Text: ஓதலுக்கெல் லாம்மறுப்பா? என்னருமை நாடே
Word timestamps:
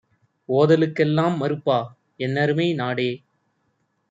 ஓதலுக்கெல் 0.49 1.13
லாம்மறுப்பா? 1.13 1.77
என்னருமை 2.19 2.67
நாடே 2.75 3.09